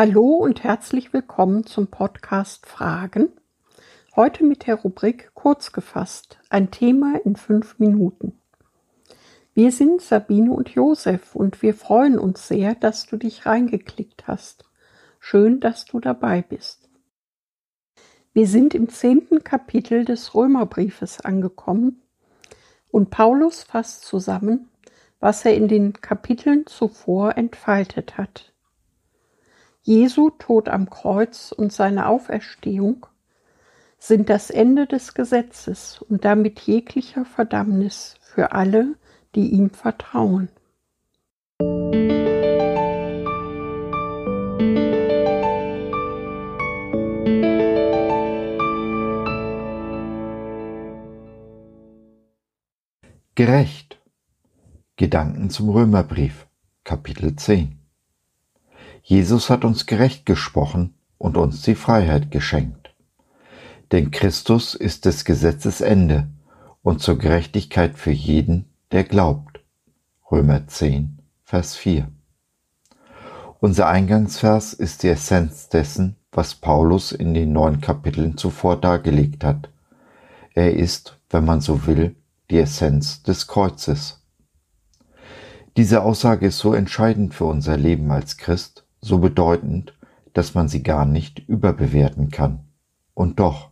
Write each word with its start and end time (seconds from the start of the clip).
Hallo 0.00 0.36
und 0.36 0.62
herzlich 0.62 1.12
willkommen 1.12 1.66
zum 1.66 1.88
Podcast 1.88 2.66
Fragen. 2.66 3.32
Heute 4.14 4.44
mit 4.44 4.68
der 4.68 4.76
Rubrik 4.76 5.32
Kurz 5.34 5.72
gefasst, 5.72 6.38
ein 6.50 6.70
Thema 6.70 7.20
in 7.24 7.34
fünf 7.34 7.80
Minuten. 7.80 8.40
Wir 9.54 9.72
sind 9.72 10.00
Sabine 10.00 10.52
und 10.52 10.68
Josef 10.68 11.34
und 11.34 11.62
wir 11.62 11.74
freuen 11.74 12.16
uns 12.16 12.46
sehr, 12.46 12.76
dass 12.76 13.06
du 13.06 13.16
dich 13.16 13.44
reingeklickt 13.44 14.28
hast. 14.28 14.66
Schön, 15.18 15.58
dass 15.58 15.84
du 15.84 15.98
dabei 15.98 16.42
bist. 16.42 16.88
Wir 18.32 18.46
sind 18.46 18.76
im 18.76 18.88
zehnten 18.90 19.42
Kapitel 19.42 20.04
des 20.04 20.32
Römerbriefes 20.32 21.22
angekommen 21.22 22.02
und 22.92 23.10
Paulus 23.10 23.64
fasst 23.64 24.04
zusammen, 24.04 24.68
was 25.18 25.44
er 25.44 25.56
in 25.56 25.66
den 25.66 25.92
Kapiteln 25.92 26.66
zuvor 26.68 27.36
entfaltet 27.36 28.16
hat. 28.16 28.52
Jesu 29.88 30.28
Tod 30.28 30.68
am 30.68 30.90
Kreuz 30.90 31.50
und 31.50 31.72
seine 31.72 32.08
Auferstehung 32.08 33.06
sind 33.98 34.28
das 34.28 34.50
Ende 34.50 34.86
des 34.86 35.14
Gesetzes 35.14 36.02
und 36.02 36.26
damit 36.26 36.60
jeglicher 36.60 37.24
Verdammnis 37.24 38.16
für 38.20 38.52
alle, 38.52 38.96
die 39.34 39.48
ihm 39.48 39.70
vertrauen. 39.70 40.50
Gerecht. 53.34 54.02
Gedanken 54.96 55.48
zum 55.48 55.70
Römerbrief, 55.70 56.46
Kapitel 56.84 57.34
10. 57.36 57.87
Jesus 59.10 59.48
hat 59.48 59.64
uns 59.64 59.86
gerecht 59.86 60.26
gesprochen 60.26 60.92
und 61.16 61.38
uns 61.38 61.62
die 61.62 61.76
Freiheit 61.76 62.30
geschenkt. 62.30 62.94
Denn 63.90 64.10
Christus 64.10 64.74
ist 64.74 65.06
des 65.06 65.24
Gesetzes 65.24 65.80
Ende 65.80 66.28
und 66.82 67.00
zur 67.00 67.16
Gerechtigkeit 67.16 67.96
für 67.96 68.10
jeden, 68.10 68.66
der 68.92 69.04
glaubt. 69.04 69.60
Römer 70.30 70.66
10, 70.66 71.20
Vers 71.42 71.74
4. 71.74 72.12
Unser 73.60 73.88
Eingangsvers 73.88 74.74
ist 74.74 75.02
die 75.02 75.08
Essenz 75.08 75.70
dessen, 75.70 76.16
was 76.30 76.54
Paulus 76.54 77.10
in 77.10 77.32
den 77.32 77.54
neun 77.54 77.80
Kapiteln 77.80 78.36
zuvor 78.36 78.78
dargelegt 78.78 79.42
hat. 79.42 79.70
Er 80.52 80.74
ist, 80.74 81.18
wenn 81.30 81.46
man 81.46 81.62
so 81.62 81.86
will, 81.86 82.14
die 82.50 82.58
Essenz 82.58 83.22
des 83.22 83.46
Kreuzes. 83.46 84.22
Diese 85.78 86.02
Aussage 86.02 86.48
ist 86.48 86.58
so 86.58 86.74
entscheidend 86.74 87.32
für 87.32 87.46
unser 87.46 87.78
Leben 87.78 88.12
als 88.12 88.36
Christ, 88.36 88.84
so 89.00 89.18
bedeutend, 89.18 89.94
dass 90.32 90.54
man 90.54 90.68
sie 90.68 90.82
gar 90.82 91.04
nicht 91.04 91.40
überbewerten 91.48 92.30
kann. 92.30 92.60
Und 93.14 93.40
doch 93.40 93.70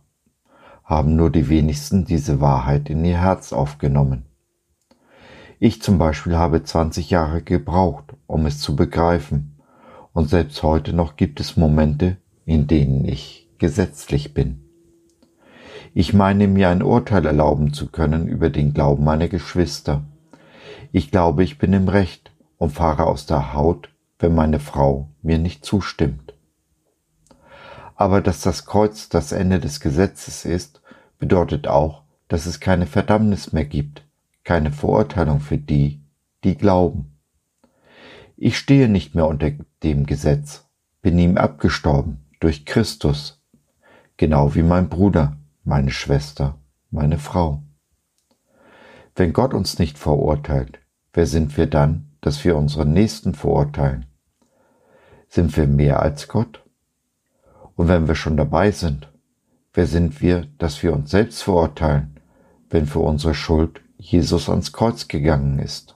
haben 0.83 1.15
nur 1.15 1.29
die 1.29 1.49
wenigsten 1.49 2.05
diese 2.05 2.39
Wahrheit 2.39 2.89
in 2.89 3.03
ihr 3.03 3.21
Herz 3.21 3.53
aufgenommen. 3.53 4.25
Ich 5.59 5.81
zum 5.81 5.97
Beispiel 5.97 6.35
habe 6.35 6.63
20 6.63 7.09
Jahre 7.09 7.41
gebraucht, 7.41 8.13
um 8.27 8.45
es 8.45 8.59
zu 8.59 8.75
begreifen, 8.75 9.53
und 10.13 10.29
selbst 10.29 10.63
heute 10.63 10.93
noch 10.93 11.15
gibt 11.15 11.39
es 11.39 11.57
Momente, 11.57 12.17
in 12.45 12.67
denen 12.67 13.05
ich 13.05 13.49
gesetzlich 13.57 14.33
bin. 14.33 14.63
Ich 15.93 16.13
meine 16.13 16.47
mir 16.47 16.69
ein 16.69 16.83
Urteil 16.83 17.25
erlauben 17.25 17.73
zu 17.73 17.87
können 17.87 18.27
über 18.27 18.49
den 18.49 18.73
Glauben 18.73 19.03
meiner 19.03 19.27
Geschwister. 19.27 20.03
Ich 20.91 21.11
glaube, 21.11 21.43
ich 21.43 21.57
bin 21.57 21.73
im 21.73 21.87
Recht 21.87 22.31
und 22.57 22.71
fahre 22.71 23.05
aus 23.05 23.25
der 23.25 23.53
Haut, 23.53 23.89
wenn 24.19 24.33
meine 24.33 24.59
Frau 24.59 25.09
mir 25.21 25.37
nicht 25.37 25.65
zustimmt. 25.65 26.33
Aber 27.95 28.21
dass 28.21 28.41
das 28.41 28.65
Kreuz 28.65 29.09
das 29.09 29.31
Ende 29.31 29.59
des 29.59 29.79
Gesetzes 29.79 30.45
ist, 30.45 30.81
bedeutet 31.19 31.67
auch, 31.67 32.03
dass 32.27 32.45
es 32.45 32.59
keine 32.59 32.85
Verdammnis 32.85 33.53
mehr 33.53 33.65
gibt, 33.65 34.03
keine 34.43 34.71
Verurteilung 34.71 35.39
für 35.39 35.57
die, 35.57 36.01
die 36.43 36.57
glauben. 36.57 37.17
Ich 38.35 38.57
stehe 38.57 38.87
nicht 38.87 39.15
mehr 39.15 39.27
unter 39.27 39.51
dem 39.81 40.05
Gesetz, 40.05 40.65
bin 41.01 41.17
ihm 41.17 41.37
abgestorben 41.37 42.25
durch 42.39 42.65
Christus, 42.65 43.41
genau 44.15 44.53
wie 44.53 44.63
mein 44.63 44.89
Bruder, 44.89 45.37
meine 45.63 45.91
Schwester, 45.91 46.59
meine 46.91 47.17
Frau. 47.17 47.63
Wenn 49.15 49.33
Gott 49.33 49.55
uns 49.55 49.79
nicht 49.79 49.97
verurteilt, 49.97 50.79
wer 51.13 51.25
sind 51.25 51.57
wir 51.57 51.65
dann, 51.65 52.11
dass 52.27 52.43
wir 52.43 52.57
unseren 52.57 52.91
Nächsten 52.91 53.33
verurteilen? 53.35 54.05
Sind 55.29 55.55
wir 55.55 55.65
mehr 55.65 56.01
als 56.01 56.27
Gott? 56.27 56.61
Und 57.77 57.87
wenn 57.87 58.09
wir 58.09 58.15
schon 58.15 58.35
dabei 58.35 58.71
sind, 58.71 59.09
wer 59.73 59.87
sind 59.87 60.21
wir, 60.21 60.45
dass 60.57 60.83
wir 60.83 60.91
uns 60.91 61.11
selbst 61.11 61.43
verurteilen, 61.43 62.19
wenn 62.69 62.85
für 62.85 62.99
unsere 62.99 63.33
Schuld 63.33 63.79
Jesus 63.95 64.49
ans 64.49 64.73
Kreuz 64.73 65.07
gegangen 65.07 65.59
ist? 65.59 65.95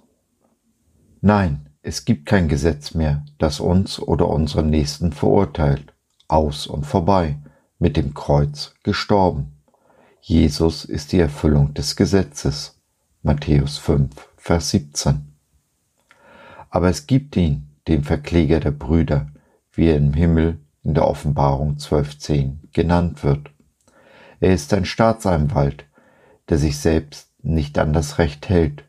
Nein, 1.19 1.69
es 1.81 2.05
gibt 2.05 2.27
kein 2.27 2.47
Gesetz 2.47 2.93
mehr, 2.93 3.25
das 3.37 3.59
uns 3.59 3.99
oder 3.99 4.29
unseren 4.29 4.69
Nächsten 4.69 5.11
verurteilt. 5.11 5.93
Aus 6.29 6.65
und 6.65 6.85
vorbei, 6.85 7.39
mit 7.77 7.97
dem 7.97 8.13
Kreuz 8.13 8.73
gestorben. 8.83 9.57
Jesus 10.21 10.85
ist 10.85 11.11
die 11.11 11.19
Erfüllung 11.19 11.73
des 11.73 11.97
Gesetzes. 11.97 12.79
Matthäus 13.21 13.77
5, 13.79 14.29
Vers 14.37 14.69
17. 14.69 15.30
Aber 16.71 16.89
es 16.89 17.05
gibt 17.05 17.37
ihn, 17.37 17.69
den 17.87 18.03
Verkläger 18.03 18.59
der 18.59 18.71
Brüder, 18.71 19.27
wie 19.71 19.89
er 19.89 19.97
im 19.97 20.13
Himmel 20.13 20.57
in 20.83 20.95
der 20.95 21.07
Offenbarung 21.07 21.75
12.10 21.75 22.71
genannt 22.73 23.23
wird. 23.23 23.51
Er 24.39 24.53
ist 24.55 24.73
ein 24.73 24.85
Staatsanwalt, 24.85 25.85
der 26.49 26.57
sich 26.57 26.79
selbst 26.79 27.29
nicht 27.43 27.77
an 27.77 27.93
das 27.93 28.17
Recht 28.17 28.49
hält, 28.49 28.83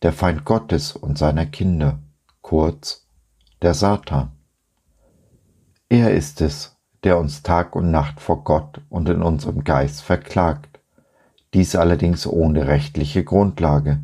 der 0.00 0.14
Feind 0.14 0.46
Gottes 0.46 0.96
und 0.96 1.18
seiner 1.18 1.44
Kinder, 1.44 1.98
kurz 2.40 3.06
der 3.60 3.74
Satan. 3.74 4.32
Er 5.90 6.12
ist 6.12 6.40
es, 6.40 6.78
der 7.02 7.18
uns 7.18 7.42
Tag 7.42 7.76
und 7.76 7.90
Nacht 7.90 8.20
vor 8.20 8.44
Gott 8.44 8.80
und 8.88 9.10
in 9.10 9.20
unserem 9.20 9.64
Geist 9.64 10.00
verklagt 10.00 10.74
dies 11.54 11.76
allerdings 11.76 12.26
ohne 12.26 12.66
rechtliche 12.66 13.22
Grundlage. 13.22 14.00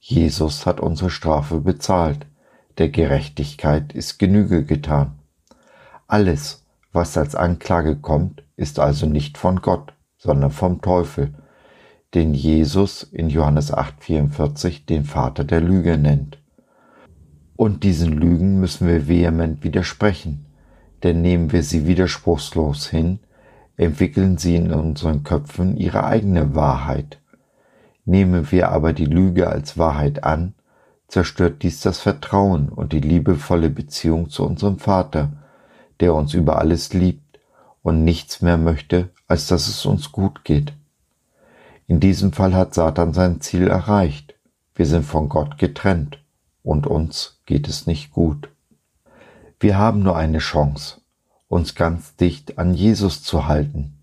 Jesus 0.00 0.64
hat 0.64 0.80
unsere 0.80 1.10
Strafe 1.10 1.60
bezahlt, 1.60 2.26
der 2.78 2.90
Gerechtigkeit 2.90 3.92
ist 3.92 4.18
Genüge 4.18 4.64
getan. 4.64 5.18
Alles, 6.06 6.64
was 6.92 7.16
als 7.16 7.34
Anklage 7.34 7.96
kommt, 7.96 8.42
ist 8.56 8.78
also 8.78 9.06
nicht 9.06 9.38
von 9.38 9.60
Gott, 9.62 9.94
sondern 10.16 10.50
vom 10.50 10.80
Teufel, 10.80 11.34
den 12.14 12.34
Jesus 12.34 13.02
in 13.02 13.28
Johannes 13.28 13.72
8:44 13.72 14.86
den 14.86 15.04
Vater 15.04 15.44
der 15.44 15.60
Lüge 15.60 15.98
nennt. 15.98 16.38
Und 17.56 17.84
diesen 17.84 18.12
Lügen 18.12 18.60
müssen 18.60 18.86
wir 18.86 19.08
vehement 19.08 19.64
widersprechen, 19.64 20.46
denn 21.02 21.22
nehmen 21.22 21.52
wir 21.52 21.62
sie 21.62 21.86
widerspruchslos 21.86 22.88
hin, 22.88 23.20
entwickeln 23.76 24.38
sie 24.38 24.56
in 24.56 24.72
unseren 24.72 25.22
Köpfen 25.22 25.76
ihre 25.76 26.04
eigene 26.04 26.54
Wahrheit. 26.54 27.20
Nehmen 28.04 28.50
wir 28.50 28.70
aber 28.70 28.92
die 28.92 29.06
Lüge 29.06 29.48
als 29.48 29.76
Wahrheit 29.76 30.24
an, 30.24 30.54
zerstört 31.08 31.62
dies 31.62 31.80
das 31.80 32.00
Vertrauen 32.00 32.68
und 32.68 32.92
die 32.92 33.00
liebevolle 33.00 33.70
Beziehung 33.70 34.30
zu 34.30 34.44
unserem 34.44 34.78
Vater, 34.78 35.32
der 36.00 36.14
uns 36.14 36.34
über 36.34 36.58
alles 36.58 36.92
liebt 36.92 37.40
und 37.82 38.04
nichts 38.04 38.42
mehr 38.42 38.56
möchte, 38.56 39.10
als 39.28 39.46
dass 39.46 39.68
es 39.68 39.86
uns 39.86 40.12
gut 40.12 40.44
geht. 40.44 40.72
In 41.86 42.00
diesem 42.00 42.32
Fall 42.32 42.54
hat 42.54 42.74
Satan 42.74 43.12
sein 43.12 43.40
Ziel 43.40 43.68
erreicht. 43.68 44.34
Wir 44.74 44.86
sind 44.86 45.04
von 45.04 45.28
Gott 45.28 45.58
getrennt 45.58 46.18
und 46.62 46.86
uns 46.86 47.40
geht 47.46 47.68
es 47.68 47.86
nicht 47.86 48.10
gut. 48.10 48.48
Wir 49.60 49.78
haben 49.78 50.02
nur 50.02 50.16
eine 50.16 50.38
Chance, 50.38 51.00
uns 51.48 51.74
ganz 51.74 52.16
dicht 52.16 52.58
an 52.58 52.74
Jesus 52.74 53.22
zu 53.22 53.46
halten, 53.46 54.02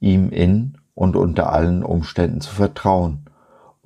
ihm 0.00 0.30
in 0.30 0.78
und 0.94 1.14
unter 1.14 1.52
allen 1.52 1.84
Umständen 1.84 2.40
zu 2.40 2.52
vertrauen 2.52 3.26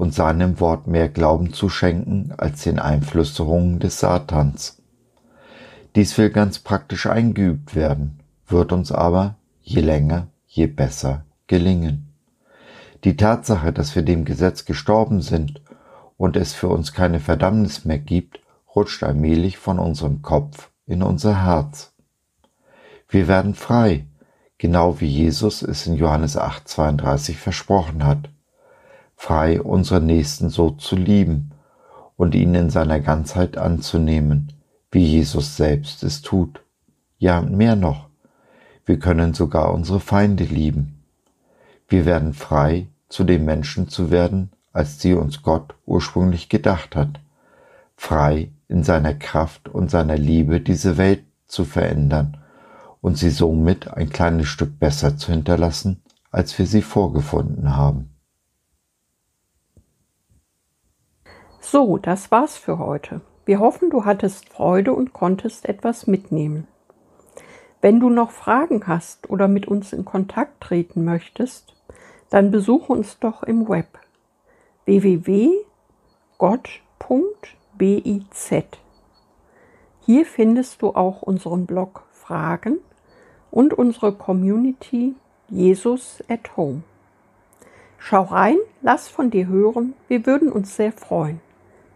und 0.01 0.15
seinem 0.15 0.61
Wort 0.61 0.87
mehr 0.87 1.11
Glauben 1.11 1.53
zu 1.53 1.69
schenken 1.69 2.33
als 2.39 2.63
den 2.63 2.79
Einflüsterungen 2.79 3.81
des 3.81 4.01
Satans. 4.01 4.81
Dies 5.95 6.17
will 6.17 6.31
ganz 6.31 6.59
praktisch 6.59 7.05
eingeübt 7.05 7.75
werden, 7.75 8.19
wird 8.47 8.73
uns 8.73 8.93
aber 8.93 9.35
je 9.61 9.83
länger, 9.83 10.29
je 10.47 10.69
besser 10.69 11.27
gelingen. 11.49 12.15
Die 13.05 13.15
Tatsache, 13.15 13.75
dass 13.75 13.95
wir 13.95 14.01
dem 14.01 14.25
Gesetz 14.25 14.65
gestorben 14.65 15.21
sind 15.21 15.61
und 16.17 16.35
es 16.35 16.55
für 16.55 16.69
uns 16.69 16.95
keine 16.95 17.21
Verdammnis 17.21 17.85
mehr 17.85 17.99
gibt, 17.99 18.41
rutscht 18.75 19.03
allmählich 19.03 19.59
von 19.59 19.79
unserem 19.79 20.23
Kopf 20.23 20.71
in 20.87 21.03
unser 21.03 21.45
Herz. 21.45 21.93
Wir 23.07 23.29
werden 23.29 23.55
frei, 23.55 24.07
genau 24.57 24.99
wie 25.03 25.09
Jesus 25.09 25.61
es 25.61 25.87
in 25.87 25.95
Johannes 25.97 26.39
8:32 26.39 27.35
versprochen 27.35 28.07
hat. 28.07 28.31
Frei, 29.23 29.61
unsere 29.61 30.01
Nächsten 30.01 30.49
so 30.49 30.71
zu 30.71 30.97
lieben 30.97 31.51
und 32.17 32.35
ihn 32.35 32.55
in 32.55 32.71
seiner 32.71 33.01
Ganzheit 33.01 33.59
anzunehmen, 33.59 34.55
wie 34.91 35.05
Jesus 35.05 35.59
selbst 35.59 36.03
es 36.03 36.23
tut. 36.23 36.63
Ja, 37.19 37.43
mehr 37.43 37.77
noch. 37.77 38.09
Wir 38.87 38.99
können 38.99 39.35
sogar 39.35 39.75
unsere 39.75 40.01
Feinde 40.01 40.45
lieben. 40.45 41.03
Wir 41.87 42.07
werden 42.07 42.33
frei, 42.33 42.89
zu 43.11 43.25
dem 43.25 43.45
Menschen 43.45 43.89
zu 43.89 44.11
werden, 44.11 44.53
als 44.73 45.03
sie 45.03 45.13
uns 45.13 45.43
Gott 45.43 45.75
ursprünglich 45.85 46.49
gedacht 46.49 46.97
hat. 46.97 47.21
Frei 47.97 48.51
in 48.69 48.85
seiner 48.85 49.13
Kraft 49.13 49.69
und 49.69 49.91
seiner 49.91 50.17
Liebe 50.17 50.63
diese 50.63 50.97
Welt 50.97 51.25
zu 51.47 51.67
verändern 51.67 52.39
und 53.03 53.19
sie 53.19 53.31
somit 53.31 53.87
ein 53.87 54.09
kleines 54.09 54.49
Stück 54.49 54.79
besser 54.79 55.19
zu 55.19 55.31
hinterlassen, 55.31 56.03
als 56.31 56.59
wir 56.59 56.65
sie 56.65 56.83
vorgefunden 56.83 57.77
haben. 57.77 58.10
So, 61.73 61.99
das 61.99 62.33
war's 62.33 62.57
für 62.57 62.81
heute. 62.81 63.21
Wir 63.45 63.61
hoffen, 63.61 63.91
du 63.91 64.05
hattest 64.05 64.49
Freude 64.49 64.93
und 64.93 65.13
konntest 65.13 65.69
etwas 65.69 66.09
mitnehmen. 66.09 66.67
Wenn 67.81 68.01
du 68.01 68.11
noch 68.11 68.33
Fragen 68.33 68.89
hast 68.89 69.31
oder 69.31 69.47
mit 69.47 69.69
uns 69.69 69.93
in 69.93 70.05
Kontakt 70.05 70.61
treten 70.61 71.05
möchtest, 71.05 71.77
dann 72.29 72.51
besuche 72.51 72.93
uns 72.93 73.21
doch 73.21 73.45
im 73.45 73.69
Web 73.69 74.01
www.gott.biz. 74.85 75.65
Hier 80.01 80.27
findest 80.27 80.83
du 80.83 80.89
auch 80.89 81.23
unseren 81.23 81.67
Blog 81.67 82.03
Fragen 82.11 82.79
und 83.53 83.75
unsere 83.75 84.13
Community 84.13 85.15
Jesus 85.47 86.21
at 86.29 86.57
Home. 86.57 86.83
Schau 87.97 88.23
rein, 88.23 88.57
lass 88.83 89.07
von 89.07 89.31
dir 89.31 89.47
hören, 89.47 89.95
wir 90.09 90.27
würden 90.27 90.51
uns 90.51 90.75
sehr 90.75 90.91
freuen. 90.91 91.41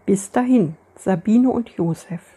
Bis 0.06 0.30
dahin, 0.30 0.76
Sabine 0.96 1.48
und 1.48 1.70
Josef. 1.70 2.33